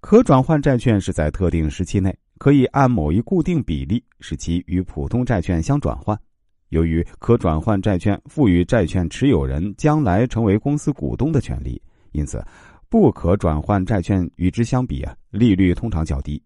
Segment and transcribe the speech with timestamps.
[0.00, 6.18] 可转换债券是在特定时期内可以按某一固定比例使其与普通债券相转换。
[6.70, 11.80] 由于可转换债券赋予债券持有人将来成为公司股东的权利，
[12.12, 12.42] 因此
[12.88, 16.42] 不可转换债券与之相比啊，利率通常较低。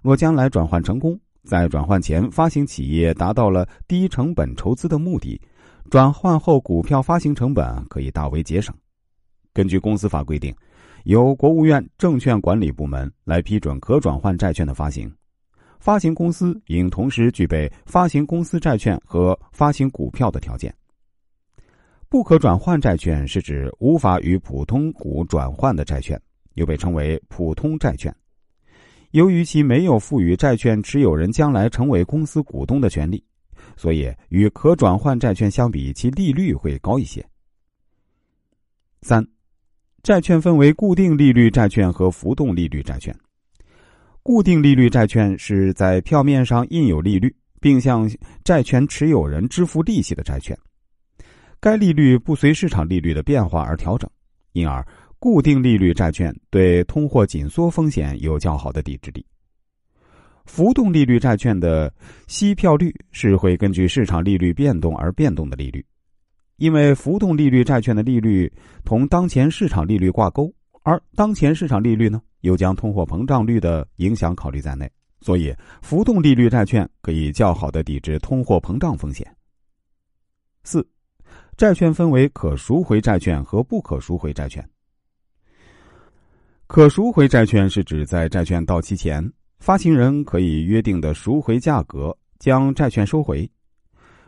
[0.00, 5.38] 若将来转换成功，在转换前发行企业达到了低成本筹资的目的，
[5.90, 8.74] 转换后股票发行成本可以大为节省。
[9.52, 10.54] 根据公司法规定，
[11.04, 15.10] 由国务院证券管理部门来批准可转换债券的发行。
[15.78, 20.74] 发行公司应同时具备发行公司债券和发行股票的条件。
[22.08, 26.18] 不可转换债券是指无法与普通股转换的债券，
[26.54, 28.14] 又被称为普通债券。
[29.10, 33.22] 由于其没有赋予债券持有人将来成为公司股东的权利，
[33.76, 37.22] 所以与可转换债券相比，其利率会高一些。
[39.02, 39.26] 三，
[40.04, 43.16] 债券分为固定利率债券和浮动利率债券。
[44.22, 48.06] 固定利率债券是在票面上印有利率，并向
[48.44, 50.54] 债权持有人支付利息的债券。
[51.58, 54.08] 该利率不随市场利率的变化而调整，
[54.52, 54.86] 因而
[55.18, 59.24] 固定利率债券对通货紧缩风险有较好的抵制力。
[60.44, 61.90] 浮动利率债券的
[62.26, 65.82] 息票率是会根据市场利率变动而变动的利率，
[66.56, 68.52] 因为浮动利率债券的利率
[68.84, 70.52] 同当前市场利率挂钩，
[70.82, 72.20] 而当前市场利率呢？
[72.42, 74.90] 又将通货膨胀率的影响考虑在内，
[75.22, 79.26] 所以浮动利率债券可以较好的抵制通货膨胀风险。
[80.62, 80.86] 四，
[81.56, 84.62] 债券分为可赎回债券和不可赎回债券。
[86.66, 89.26] 可赎回债券是指在债券到期前，
[89.58, 93.50] 发行人可以约定的赎回价格将债券收回。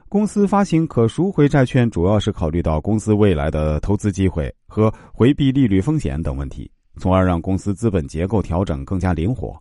[0.08, 6.70] 公司发行可赎回债券，主要是考虑到公司未来的投资机会和回避利率风险等问题。
[6.98, 9.54] 从而让公司资本结构调整更加灵活。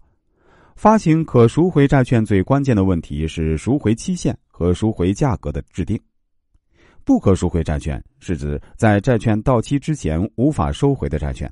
[0.78, 6.00] 发行可赎回债券最关键的问题是赎回期限和赎回价格的制定。
[7.04, 11.52] 不可赎回债券是指在债券到期之前无法收回的债券。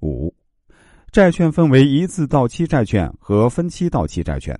[0.00, 0.34] 五，
[1.10, 4.58] 债券分为一次到期债券和分期到期债券。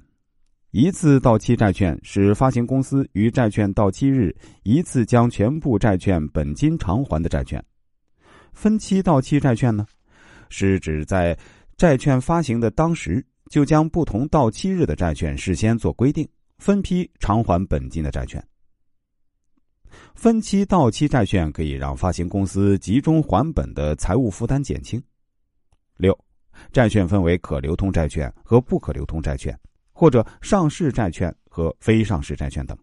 [0.73, 7.63] 一次到期债券是发行公司于债券到期日一次将全部债券本金偿还的债券。
[8.55, 9.87] 分期到期债券呢，
[10.49, 11.39] 是指在
[11.77, 18.43] 债券发行的当时就将不同到期日的债券事先做规定，分批偿还本金的债券。
[20.15, 25.03] 分期到期债券可以让发行公司集中还本的财务负担减轻。
[25.99, 26.19] 六，
[26.73, 29.55] 债券分为可流通债券和不可流通债券，
[30.03, 32.77] 或者上市债券和非上市债券等。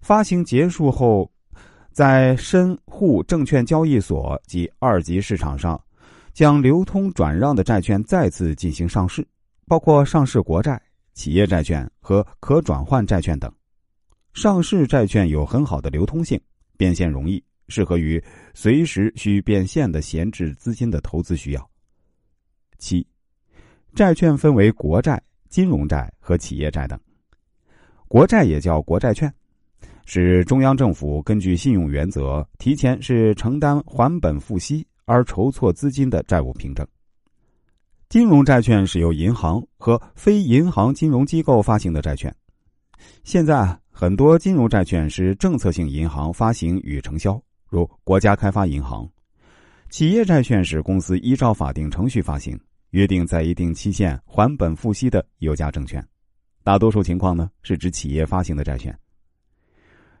[0.00, 1.30] 发行结束后。
[1.90, 5.82] 在深沪证券交易所及二级市场上，
[6.32, 9.26] 将流通转让的债券再次进行上市，
[9.66, 10.80] 包括上市国债、
[11.12, 13.52] 企业债券和可转换债券等。
[14.32, 16.40] 上市债券有很好的流通性，
[16.76, 18.22] 变现容易，适合于
[18.54, 21.70] 随时需变现的闲置资金的投资需要。
[22.78, 23.04] 七，
[23.92, 26.98] 债券分为国债、金融债和企业债等。
[28.06, 29.32] 国债也叫国债券。
[30.10, 36.86] 是中央政府根据信用原则提前是承担还本付息而筹措资金的债务凭证。
[38.08, 42.34] 金融债券是由银行和非银行金融机构发行的债券。
[43.22, 47.38] 现在很多金融债券是政策性银行发行与承销，
[47.68, 49.06] 如国家开发银行。
[49.90, 52.58] 企业债券是公司依照法定程序发行，
[52.90, 56.04] 约定在一定期限还本付息的有价证券。
[56.62, 58.96] 大多数情况呢是指企业发行的债券。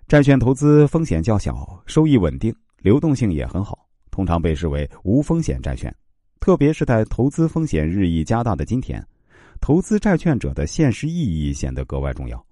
[0.06, 5.94] 债券投资风险较小，收益稳定，流动性也很好，通常被视为无风险债券。
[6.40, 9.06] 特别是在投资风险日益加大的今天，
[9.60, 12.42] 投资债券者的现实意义显得格外重要。